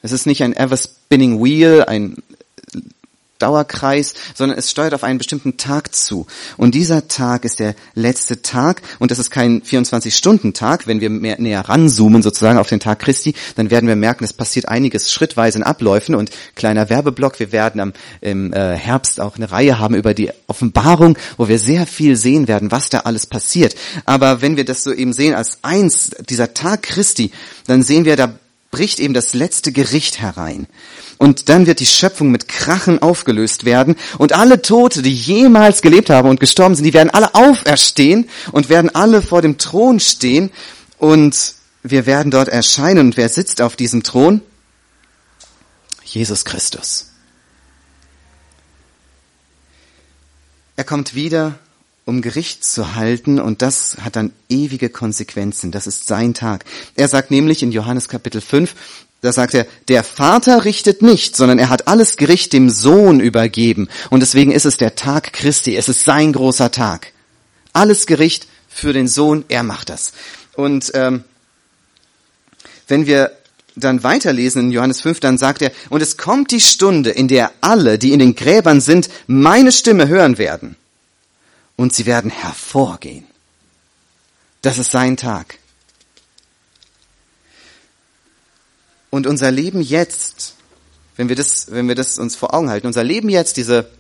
[0.02, 2.16] Es ist nicht ein ever spinning wheel, ein
[3.40, 6.26] Dauerkreis, sondern es steuert auf einen bestimmten Tag zu.
[6.57, 10.87] Und dieser Tag ist der letzte Tag und das ist kein 24-Stunden-Tag.
[10.87, 14.33] Wenn wir mehr, näher ranzoomen sozusagen auf den Tag Christi, dann werden wir merken, es
[14.33, 17.40] passiert einiges schrittweise in Abläufen und kleiner Werbeblock.
[17.40, 21.59] Wir werden am, im äh, Herbst auch eine Reihe haben über die Offenbarung, wo wir
[21.59, 23.74] sehr viel sehen werden, was da alles passiert.
[24.05, 27.31] Aber wenn wir das so eben sehen als eins, dieser Tag Christi,
[27.66, 28.35] dann sehen wir, da
[28.70, 30.66] bricht eben das letzte Gericht herein.
[31.20, 36.09] Und dann wird die Schöpfung mit Krachen aufgelöst werden und alle Tote, die jemals gelebt
[36.09, 40.50] haben und gestorben sind, die werden alle auferstehen und werden alle vor dem Thron stehen
[40.96, 43.09] und wir werden dort erscheinen.
[43.09, 44.40] Und wer sitzt auf diesem Thron?
[46.06, 47.11] Jesus Christus.
[50.76, 51.59] Er kommt wieder,
[52.06, 55.70] um Gericht zu halten und das hat dann ewige Konsequenzen.
[55.70, 56.64] Das ist sein Tag.
[56.94, 58.74] Er sagt nämlich in Johannes Kapitel 5,
[59.20, 63.88] da sagt er, der Vater richtet nicht, sondern er hat alles Gericht dem Sohn übergeben.
[64.09, 65.76] Und deswegen ist es der Tag Christi.
[65.76, 67.12] Es ist sein großer Tag.
[67.72, 70.12] Alles Gericht für den Sohn, er macht das.
[70.54, 71.24] Und ähm,
[72.88, 73.33] wenn wir
[73.76, 77.52] dann weiterlesen in Johannes 5, dann sagt er, und es kommt die Stunde, in der
[77.61, 80.76] alle, die in den Gräbern sind, meine Stimme hören werden.
[81.76, 83.24] Und sie werden hervorgehen.
[84.62, 85.59] Das ist sein Tag.
[89.10, 90.54] Und unser Leben jetzt,
[91.16, 93.90] wenn wir das, wenn wir das uns vor Augen halten, unser Leben jetzt, diese,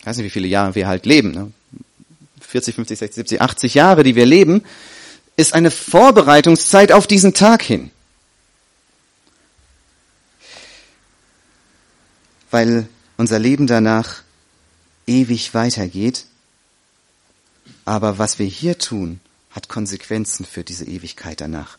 [0.00, 1.52] ich weiß nicht, wie viele Jahre wir halt leben, ne?
[2.40, 4.62] 40, 50, 60, 70, 80 Jahre, die wir leben,
[5.36, 7.90] ist eine Vorbereitungszeit auf diesen Tag hin.
[12.50, 14.22] Weil unser Leben danach
[15.06, 16.26] ewig weitergeht.
[17.84, 21.78] Aber was wir hier tun, hat Konsequenzen für diese Ewigkeit danach.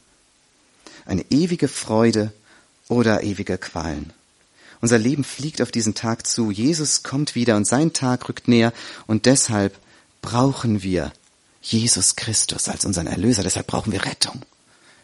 [1.08, 2.32] Eine ewige Freude
[2.89, 4.13] oder ewige Qualen.
[4.82, 6.52] Unser Leben fliegt auf diesen Tag zu.
[6.52, 8.74] Jesus kommt wieder und sein Tag rückt näher
[9.08, 9.76] und deshalb
[10.22, 11.12] brauchen wir
[11.62, 13.43] Jesus Christus als unseren Erlöser.
[13.43, 14.41] Deshalb brauchen wir Rettung.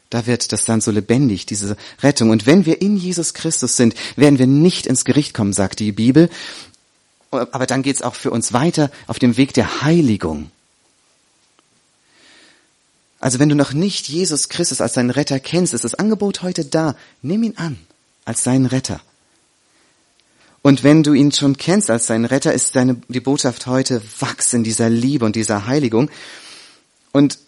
[0.10, 2.30] Da wird das dann so lebendig, diese Rettung.
[2.30, 5.92] Und wenn wir in Jesus Christus sind, werden wir nicht ins Gericht kommen, sagt die
[5.92, 6.30] Bibel.
[7.32, 10.52] Aber dann geht es auch für uns weiter auf dem Weg der Heiligung.
[13.24, 16.66] Also wenn du noch nicht Jesus Christus als deinen Retter kennst, ist das Angebot heute
[16.66, 16.94] da.
[17.22, 17.78] Nimm ihn an
[18.26, 19.00] als deinen Retter.
[20.62, 24.52] Und wenn du ihn schon kennst als deinen Retter, ist deine, die Botschaft heute, wachs
[24.52, 26.12] in dieser Liebe und dieser Heiligung.
[27.14, 27.40] Und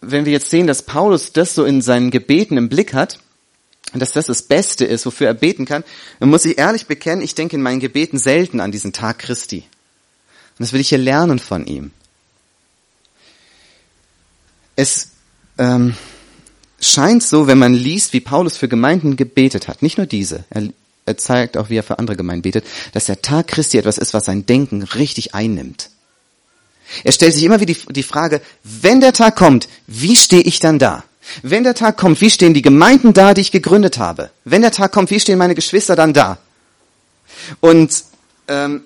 [0.00, 3.18] wenn wir jetzt sehen, dass Paulus das so in seinen Gebeten im Blick hat,
[3.92, 5.82] und dass das das Beste ist, wofür er beten kann,
[6.20, 9.64] dann muss ich ehrlich bekennen, ich denke in meinen Gebeten selten an diesen Tag Christi.
[10.58, 11.90] Und das will ich hier lernen von ihm.
[14.78, 15.08] Es
[15.58, 15.96] ähm,
[16.80, 20.68] scheint so, wenn man liest, wie Paulus für Gemeinden gebetet hat, nicht nur diese, er,
[21.04, 24.14] er zeigt auch, wie er für andere Gemeinden betet, dass der Tag Christi etwas ist,
[24.14, 25.90] was sein Denken richtig einnimmt.
[27.02, 30.60] Er stellt sich immer wieder die, die Frage, wenn der Tag kommt, wie stehe ich
[30.60, 31.02] dann da?
[31.42, 34.30] Wenn der Tag kommt, wie stehen die Gemeinden da, die ich gegründet habe?
[34.44, 36.38] Wenn der Tag kommt, wie stehen meine Geschwister dann da?
[37.58, 38.04] Und
[38.46, 38.82] ähm,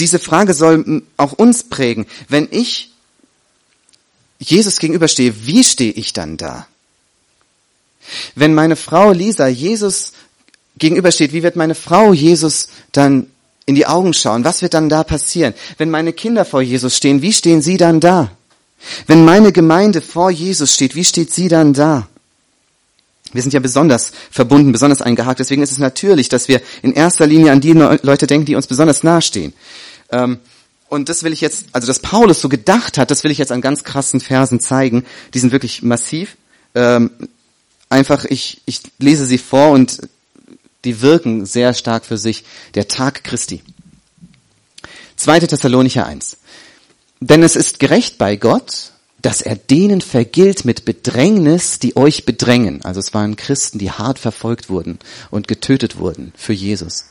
[0.00, 2.06] diese Frage soll auch uns prägen.
[2.28, 2.89] Wenn ich
[4.40, 6.66] Jesus gegenüberstehe, wie stehe ich dann da?
[8.34, 10.12] Wenn meine Frau Lisa Jesus
[10.78, 13.26] gegenübersteht, wie wird meine Frau Jesus dann
[13.66, 14.44] in die Augen schauen.
[14.44, 15.54] Was wird dann da passieren?
[15.78, 18.32] Wenn meine Kinder vor Jesus stehen, wie stehen sie dann da?
[19.06, 22.08] Wenn meine Gemeinde vor Jesus steht, wie steht sie dann da?
[23.32, 25.38] Wir sind ja besonders verbunden, besonders eingehakt.
[25.38, 28.66] Deswegen ist es natürlich, dass wir in erster Linie an die Leute denken, die uns
[28.66, 29.52] besonders nahestehen.
[30.10, 30.38] Ähm,
[30.90, 33.52] und das will ich jetzt, also dass Paulus so gedacht hat, das will ich jetzt
[33.52, 35.06] an ganz krassen Versen zeigen.
[35.32, 36.36] Die sind wirklich massiv.
[36.74, 37.10] Ähm,
[37.88, 39.98] einfach, ich, ich lese sie vor und
[40.84, 42.44] die wirken sehr stark für sich.
[42.74, 43.62] Der Tag Christi.
[45.14, 45.40] 2.
[45.40, 46.38] Thessalonicher 1.
[47.20, 48.90] Denn es ist gerecht bei Gott,
[49.22, 52.84] dass er denen vergilt mit Bedrängnis, die euch bedrängen.
[52.84, 54.98] Also es waren Christen, die hart verfolgt wurden
[55.30, 57.04] und getötet wurden für Jesus.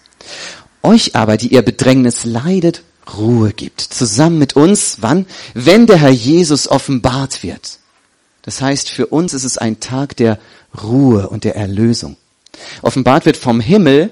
[0.81, 2.83] Euch aber, die ihr Bedrängnis leidet,
[3.17, 3.81] Ruhe gibt.
[3.81, 5.25] Zusammen mit uns, wann?
[5.53, 7.79] Wenn der Herr Jesus offenbart wird.
[8.43, 10.39] Das heißt, für uns ist es ein Tag der
[10.81, 12.17] Ruhe und der Erlösung.
[12.81, 14.11] Offenbart wird vom Himmel,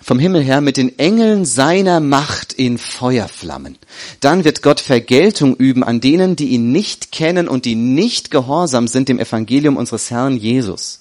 [0.00, 3.76] vom Himmel her mit den Engeln seiner Macht in Feuerflammen.
[4.20, 8.88] Dann wird Gott Vergeltung üben an denen, die ihn nicht kennen und die nicht gehorsam
[8.88, 11.00] sind dem Evangelium unseres Herrn Jesus.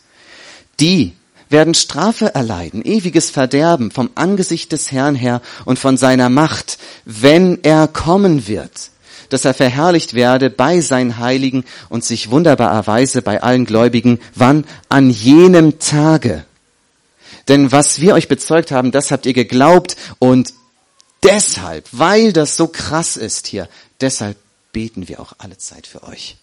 [0.80, 1.14] Die
[1.50, 7.60] werden Strafe erleiden, ewiges Verderben vom Angesicht des Herrn her und von seiner Macht, wenn
[7.64, 8.92] er kommen wird
[9.30, 14.20] dass er verherrlicht werde bei seinen Heiligen und sich wunderbar erweise bei allen Gläubigen.
[14.36, 14.66] Wann?
[14.90, 16.46] An jenem Tage.
[17.48, 20.54] Denn was wir euch bezeugt haben, das habt ihr geglaubt und
[21.24, 23.70] deshalb, weil das so krass ist hier,
[24.02, 24.38] deshalb
[24.72, 26.38] beten wir auch alle Zeit für euch.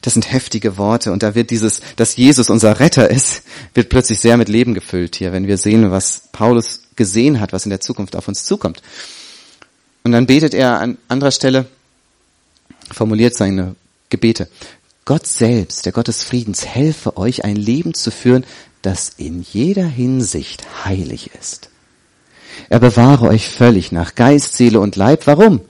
[0.00, 3.42] Das sind heftige Worte und da wird dieses, dass Jesus unser Retter ist,
[3.74, 7.64] wird plötzlich sehr mit Leben gefüllt hier, wenn wir sehen, was Paulus gesehen hat, was
[7.64, 8.82] in der Zukunft auf uns zukommt.
[10.04, 11.66] Und dann betet er an anderer Stelle,
[12.90, 13.76] formuliert seine
[14.10, 14.48] Gebete.
[15.04, 18.44] Gott selbst, der Gott des Friedens, helfe euch ein Leben zu führen,
[18.82, 21.70] das in jeder Hinsicht heilig ist.
[22.68, 25.26] Er bewahre euch völlig nach Geist, Seele und Leib.
[25.26, 25.60] Warum?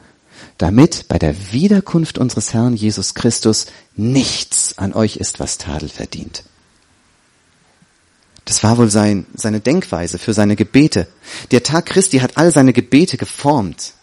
[0.62, 6.44] Damit bei der Wiederkunft unseres Herrn Jesus Christus nichts an euch ist, was Tadel verdient.
[8.44, 11.08] Das war wohl sein, seine Denkweise für seine Gebete.
[11.50, 13.94] Der Tag Christi hat all seine Gebete geformt.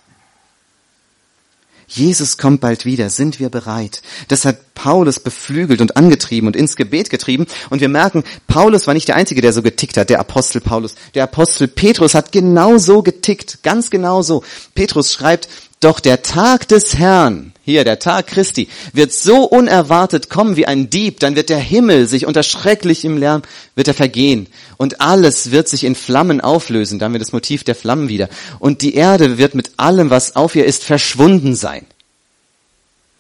[1.88, 4.02] Jesus kommt bald wieder, sind wir bereit?
[4.28, 7.48] Das hat Paulus beflügelt und angetrieben und ins Gebet getrieben.
[7.70, 10.96] Und wir merken, Paulus war nicht der Einzige, der so getickt hat, der Apostel Paulus.
[11.16, 14.44] Der Apostel Petrus hat genau so getickt, ganz genau so.
[14.76, 15.48] Petrus schreibt,
[15.80, 20.90] Doch der Tag des Herrn, hier der Tag Christi, wird so unerwartet kommen wie ein
[20.90, 23.44] Dieb, dann wird der Himmel sich unter schrecklichem Lärm,
[23.76, 27.64] wird er vergehen und alles wird sich in Flammen auflösen, da haben wir das Motiv
[27.64, 28.28] der Flammen wieder.
[28.60, 31.86] Und die Erde wird mit allem, was auf ihr ist, verschwunden sein.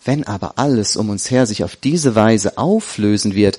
[0.04, 3.58] Wenn aber alles um uns her sich auf diese Weise auflösen wird,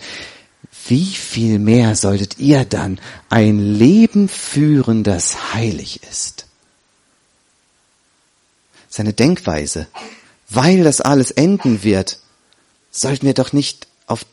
[0.89, 6.50] wie viel mehr solltet ihr dann ein Leben führen, das heilig ist?
[8.91, 9.87] Seine Denkweise.
[10.51, 12.19] Weil das alles enden wird,
[12.91, 14.27] sollten wir doch nicht auf,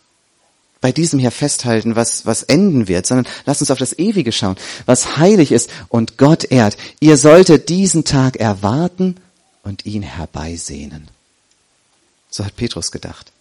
[0.81, 4.57] bei diesem hier festhalten, was, was enden wird, sondern lasst uns auf das Ewige schauen,
[4.85, 6.75] was heilig ist und Gott ehrt.
[6.99, 9.17] Ihr solltet diesen Tag erwarten
[9.63, 11.07] und ihn herbeisehnen.
[12.29, 13.31] So hat Petrus gedacht.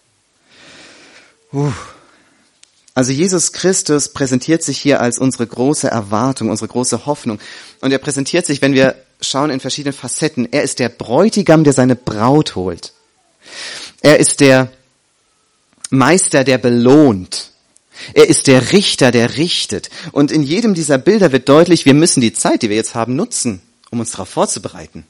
[1.53, 1.73] Uh.
[2.95, 7.39] Also Jesus Christus präsentiert sich hier als unsere große Erwartung, unsere große Hoffnung.
[7.83, 10.49] Und er präsentiert sich, wenn wir schauen in verschiedenen Facetten.
[10.53, 12.93] Er ist der Bräutigam, der seine Braut holt.
[14.01, 14.71] Er ist der
[15.91, 17.51] Meister, der belohnt.
[18.15, 19.91] Er ist der Richter, der richtet.
[20.13, 23.17] Und in jedem dieser Bilder wird deutlich, wir müssen die Zeit, die wir jetzt haben,
[23.17, 25.07] nutzen, um uns darauf vorzubereiten.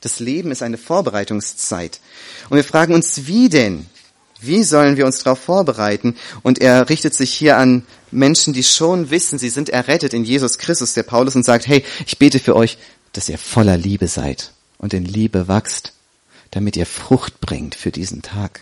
[0.00, 2.00] Das Leben ist eine Vorbereitungszeit.
[2.50, 3.86] Und wir fragen uns, wie denn?
[4.40, 6.16] Wie sollen wir uns darauf vorbereiten?
[6.42, 10.58] Und er richtet sich hier an Menschen, die schon wissen, sie sind errettet in Jesus
[10.58, 12.76] Christus, der Paulus, und sagt, hey, ich bete für euch,
[13.16, 15.94] dass ihr voller Liebe seid und in Liebe wachst,
[16.50, 18.60] damit ihr Frucht bringt für diesen Tag.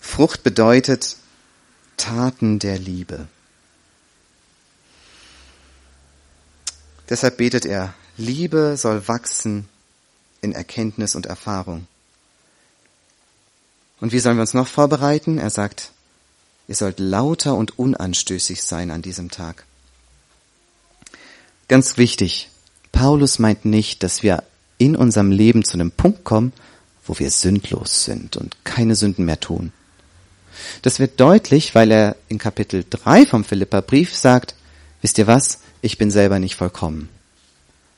[0.00, 1.16] Frucht bedeutet
[1.98, 3.28] Taten der Liebe.
[7.10, 9.68] Deshalb betet er, Liebe soll wachsen
[10.40, 11.86] in Erkenntnis und Erfahrung.
[14.00, 15.38] Und wie sollen wir uns noch vorbereiten?
[15.38, 15.92] Er sagt,
[16.68, 19.67] ihr sollt lauter und unanstößig sein an diesem Tag.
[21.68, 22.48] Ganz wichtig,
[22.92, 24.42] Paulus meint nicht, dass wir
[24.78, 26.52] in unserem Leben zu einem Punkt kommen,
[27.06, 29.72] wo wir sündlos sind und keine Sünden mehr tun.
[30.82, 34.54] Das wird deutlich, weil er in Kapitel 3 vom Philipperbrief sagt,
[35.02, 37.08] wisst ihr was, ich bin selber nicht vollkommen.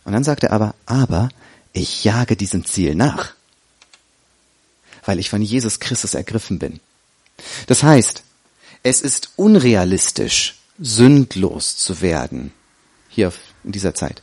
[0.05, 1.31] Und dann sagt er aber, aber
[1.73, 3.35] ich jage diesem Ziel nach,
[5.05, 6.81] weil ich von Jesus Christus ergriffen bin.
[7.67, 8.23] Das heißt,
[8.83, 12.53] es ist unrealistisch, sündlos zu werden
[13.11, 14.23] hier auf, in dieser Zeit.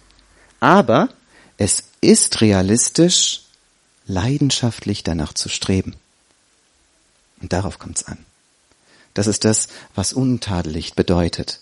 [0.59, 1.09] Aber
[1.57, 3.43] es ist realistisch,
[4.05, 5.95] leidenschaftlich danach zu streben.
[7.41, 8.17] Und darauf kommt es an.
[9.13, 11.59] Das ist das, was untadelig bedeutet.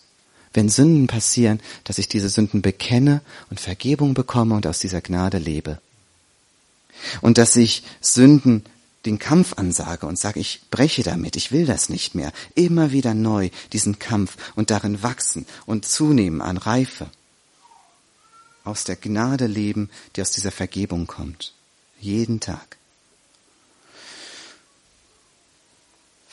[0.54, 5.38] Wenn Sünden passieren, dass ich diese Sünden bekenne und Vergebung bekomme und aus dieser Gnade
[5.38, 5.80] lebe.
[7.22, 8.66] Und dass ich Sünden
[9.06, 12.32] den Kampf ansage und sage, ich breche damit, ich will das nicht mehr.
[12.56, 17.10] Immer wieder neu diesen Kampf und darin wachsen und zunehmen an Reife.
[18.66, 21.54] Aus der Gnade leben, die aus dieser Vergebung kommt.
[22.02, 22.78] Jeden Tag.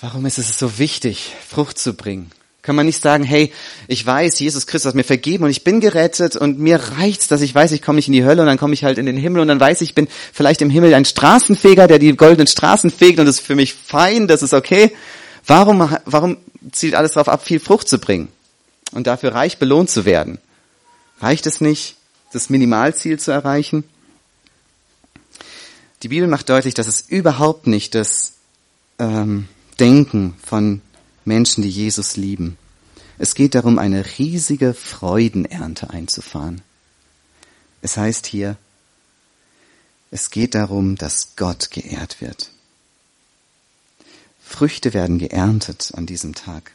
[0.01, 2.33] Warum ist es so wichtig, Frucht zu bringen?
[2.63, 3.53] Kann man nicht sagen, hey,
[3.87, 7.41] ich weiß, Jesus Christus hat mir vergeben und ich bin gerettet und mir reicht's, dass
[7.41, 9.17] ich weiß, ich komme nicht in die Hölle und dann komme ich halt in den
[9.17, 12.47] Himmel und dann weiß ich, ich bin vielleicht im Himmel ein Straßenfeger, der die goldenen
[12.47, 14.93] Straßen fegt und das ist für mich fein, das ist okay.
[15.47, 16.37] Warum, warum
[16.71, 18.29] zielt alles darauf ab, viel Frucht zu bringen
[18.93, 20.39] und dafür reich belohnt zu werden?
[21.21, 21.97] Reicht es nicht,
[22.33, 23.85] das Minimalziel zu erreichen?
[26.03, 28.35] Die Bibel macht deutlich, dass es überhaupt nicht das
[28.99, 30.83] ähm, Denken von
[31.25, 32.59] Menschen, die Jesus lieben.
[33.19, 36.63] Es geht darum, eine riesige Freudenernte einzufahren.
[37.81, 38.57] Es heißt hier,
[40.11, 42.51] es geht darum, dass Gott geehrt wird.
[44.45, 46.73] Früchte werden geerntet an diesem Tag.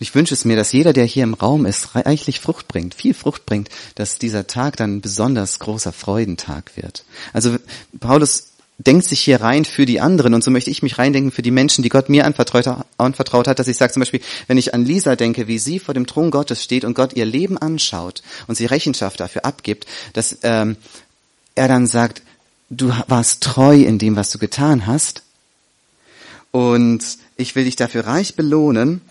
[0.00, 2.94] Und ich wünsche es mir, dass jeder, der hier im Raum ist, reichlich Frucht bringt,
[2.94, 7.04] viel Frucht bringt, dass dieser Tag dann ein besonders großer Freudentag wird.
[7.34, 7.58] Also
[8.00, 8.46] Paulus
[8.78, 11.50] denkt sich hier rein für die anderen und so möchte ich mich reindenken für die
[11.50, 14.86] Menschen, die Gott mir anvertraut, anvertraut hat, dass ich sage zum Beispiel, wenn ich an
[14.86, 18.54] Lisa denke, wie sie vor dem Thron Gottes steht und Gott ihr Leben anschaut und
[18.54, 19.84] sie Rechenschaft dafür abgibt,
[20.14, 20.76] dass ähm,
[21.54, 22.22] er dann sagt,
[22.70, 25.24] du warst treu in dem, was du getan hast
[26.52, 27.04] und
[27.36, 29.02] ich will dich dafür reich belohnen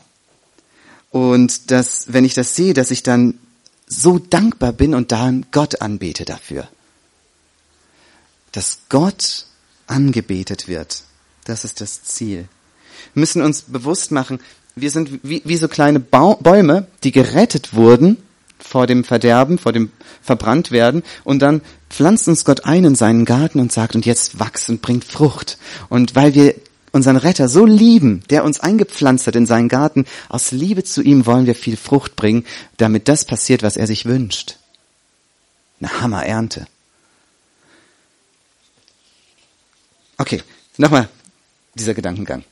[1.11, 3.39] und dass, wenn ich das sehe, dass ich dann
[3.87, 6.67] so dankbar bin und dann Gott anbete dafür.
[8.51, 9.45] Dass Gott
[9.87, 11.03] angebetet wird.
[11.45, 12.47] Das ist das Ziel.
[13.13, 14.39] Wir müssen uns bewusst machen,
[14.75, 18.17] wir sind wie, wie so kleine Bäume, die gerettet wurden
[18.59, 19.91] vor dem Verderben, vor dem
[20.21, 24.69] Verbranntwerden und dann pflanzt uns Gott ein in seinen Garten und sagt, und jetzt wachs
[24.69, 25.57] und bringt Frucht.
[25.89, 26.55] Und weil wir
[26.91, 31.25] unseren Retter so lieben, der uns eingepflanzt hat in seinen Garten, aus Liebe zu ihm
[31.25, 32.45] wollen wir viel Frucht bringen,
[32.77, 34.57] damit das passiert, was er sich wünscht.
[35.79, 36.67] Eine Hammerernte.
[40.17, 40.43] Okay,
[40.77, 41.07] nochmal
[41.75, 42.43] dieser Gedankengang.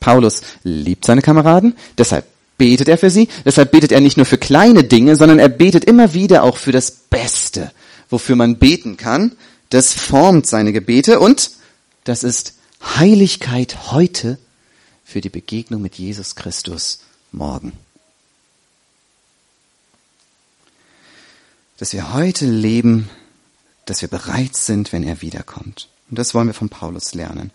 [0.00, 2.26] Paulus liebt seine Kameraden, deshalb
[2.58, 5.84] betet er für sie, deshalb betet er nicht nur für kleine Dinge, sondern er betet
[5.84, 7.72] immer wieder auch für das Beste,
[8.10, 9.36] wofür man beten kann.
[9.70, 11.50] Das formt seine Gebete und
[12.04, 14.38] das ist Heiligkeit heute
[15.04, 17.00] für die Begegnung mit Jesus Christus
[17.32, 17.72] morgen.
[21.78, 23.08] Dass wir heute leben,
[23.86, 25.88] dass wir bereit sind, wenn er wiederkommt.
[26.10, 27.50] Und das wollen wir von Paulus lernen.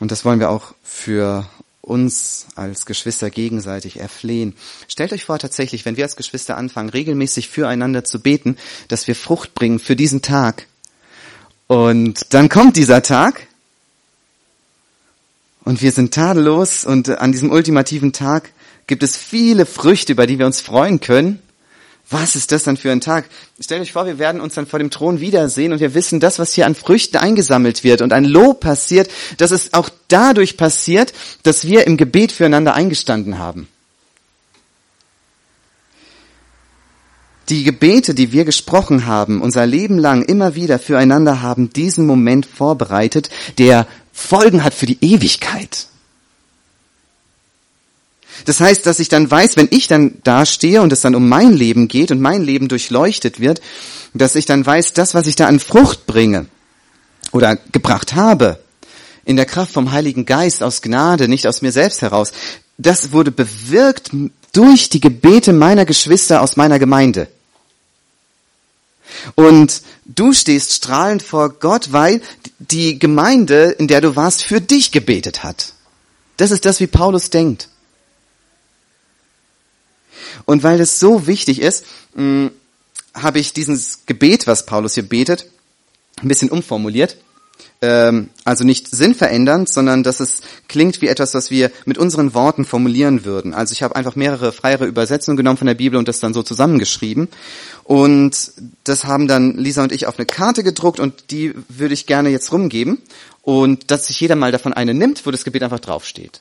[0.00, 1.48] Und das wollen wir auch für
[1.80, 4.54] uns als Geschwister gegenseitig erflehen.
[4.88, 8.56] Stellt euch vor tatsächlich, wenn wir als Geschwister anfangen, regelmäßig füreinander zu beten,
[8.88, 10.66] dass wir Frucht bringen für diesen Tag.
[11.74, 13.48] Und dann kommt dieser Tag
[15.64, 18.52] und wir sind tadellos und an diesem ultimativen Tag
[18.86, 21.42] gibt es viele Früchte, über die wir uns freuen können.
[22.08, 23.24] Was ist das dann für ein Tag?
[23.58, 26.38] Stellt euch vor, wir werden uns dann vor dem Thron wiedersehen und wir wissen, das,
[26.38, 31.12] was hier an Früchten eingesammelt wird und ein Lob passiert, dass es auch dadurch passiert,
[31.42, 33.66] dass wir im Gebet füreinander eingestanden haben.
[37.48, 42.46] Die Gebete, die wir gesprochen haben, unser Leben lang immer wieder füreinander haben diesen Moment
[42.46, 43.28] vorbereitet,
[43.58, 45.86] der Folgen hat für die Ewigkeit.
[48.46, 51.28] Das heißt, dass ich dann weiß, wenn ich dann da stehe und es dann um
[51.28, 53.60] mein Leben geht und mein Leben durchleuchtet wird,
[54.12, 56.46] dass ich dann weiß, das, was ich da an Frucht bringe
[57.32, 58.58] oder gebracht habe,
[59.24, 62.32] in der Kraft vom Heiligen Geist aus Gnade, nicht aus mir selbst heraus,
[62.76, 64.10] das wurde bewirkt
[64.52, 67.28] durch die Gebete meiner Geschwister aus meiner Gemeinde.
[69.34, 72.20] Und du stehst strahlend vor Gott, weil
[72.58, 75.72] die Gemeinde, in der du warst, für dich gebetet hat.
[76.36, 77.68] Das ist das, wie Paulus denkt.
[80.44, 82.50] Und weil es so wichtig ist, hm,
[83.14, 85.46] habe ich dieses Gebet, was Paulus hier betet,
[86.20, 87.16] ein bisschen umformuliert.
[87.80, 92.64] Ähm, also nicht sinnverändernd, sondern dass es klingt wie etwas, was wir mit unseren Worten
[92.64, 93.54] formulieren würden.
[93.54, 96.42] Also ich habe einfach mehrere freiere Übersetzungen genommen von der Bibel und das dann so
[96.42, 97.28] zusammengeschrieben.
[97.84, 98.52] Und
[98.84, 102.30] das haben dann Lisa und ich auf eine Karte gedruckt und die würde ich gerne
[102.30, 103.02] jetzt rumgeben.
[103.42, 106.40] Und dass sich jeder mal davon eine nimmt, wo das Gebet einfach draufsteht.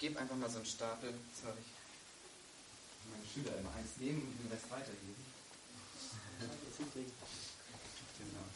[0.00, 1.12] gebe einfach mal so einen Stapel.
[1.12, 1.68] Das habe ich
[3.12, 5.14] meine Schüler immer eins nehmen und den Rest weitergeben.
[8.18, 8.50] genau.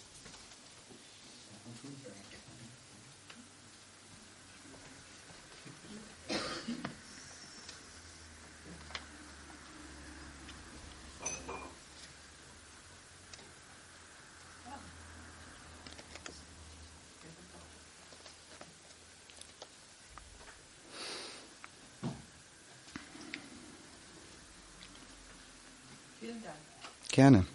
[27.10, 27.46] Gerne.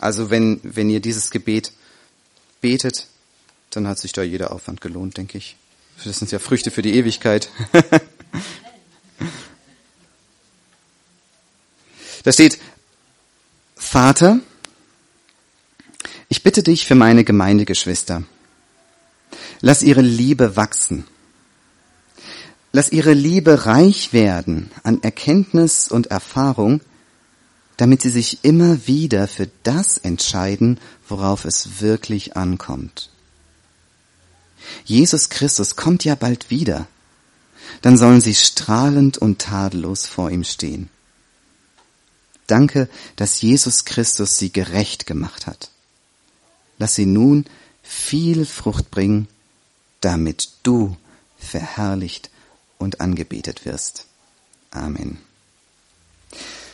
[0.00, 1.72] Also wenn, wenn ihr dieses Gebet
[2.60, 3.06] betet,
[3.70, 5.56] dann hat sich da jeder Aufwand gelohnt, denke ich.
[6.04, 7.48] Das sind ja Früchte für die Ewigkeit.
[12.22, 12.58] da steht,
[13.74, 14.40] Vater,
[16.28, 18.22] ich bitte dich für meine Gemeindegeschwister.
[19.60, 21.06] Lass ihre Liebe wachsen
[22.76, 26.82] Lass ihre Liebe reich werden an Erkenntnis und Erfahrung,
[27.78, 33.08] damit sie sich immer wieder für das entscheiden, worauf es wirklich ankommt.
[34.84, 36.86] Jesus Christus kommt ja bald wieder.
[37.80, 40.90] Dann sollen sie strahlend und tadellos vor ihm stehen.
[42.46, 45.70] Danke, dass Jesus Christus sie gerecht gemacht hat.
[46.76, 47.46] Lass sie nun
[47.82, 49.28] viel Frucht bringen,
[50.02, 50.94] damit du
[51.38, 52.28] verherrlicht
[52.78, 54.06] und angebetet wirst.
[54.70, 55.25] Amen.